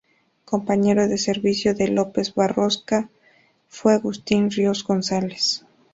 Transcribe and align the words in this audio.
Compañero 0.45 1.07
de 1.07 1.15
servicio 1.19 1.75
de 1.75 1.87
López 1.89 2.33
Borrasca 2.33 3.11
fue 3.69 3.93
Agustín 3.93 4.49
Ríos 4.49 4.83
González. 4.83 5.63